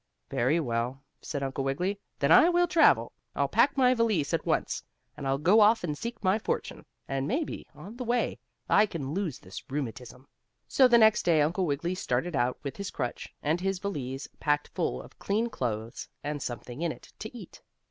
[0.31, 3.11] "Very well," said Uncle Wiggily, "then I will travel.
[3.35, 4.81] I'll pack my valise at once,
[5.15, 9.13] and I'll go off and seek my fortune, and maybe, on the way, I can
[9.13, 10.27] lose this rheumatism."
[10.67, 14.69] So the next day Uncle Wiggily started out with his crutch, and his valise packed
[14.69, 17.61] full of clean clothes, and something in it to eat.